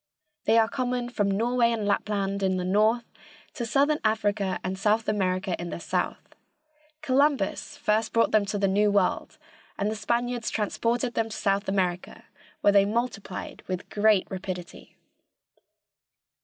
They 0.45 0.57
are 0.57 0.67
common 0.67 1.09
from 1.09 1.29
Norway 1.29 1.71
and 1.71 1.85
Lapland 1.85 2.41
in 2.41 2.57
the 2.57 2.65
north 2.65 3.03
to 3.53 3.67
Southern 3.67 3.99
Africa 4.03 4.59
and 4.63 4.75
South 4.75 5.07
America 5.07 5.55
in 5.61 5.69
the 5.69 5.79
south. 5.79 6.33
Columbus 7.03 7.77
first 7.77 8.11
brought 8.11 8.31
them 8.31 8.43
to 8.47 8.57
the 8.57 8.67
New 8.67 8.89
World, 8.89 9.37
and 9.77 9.91
the 9.91 9.95
Spaniards 9.95 10.49
transported 10.49 11.13
them 11.13 11.29
to 11.29 11.37
South 11.37 11.69
America, 11.69 12.25
where 12.61 12.73
they 12.73 12.83
multiplied 12.83 13.61
with 13.67 13.91
great 13.91 14.25
rapidity. 14.31 14.97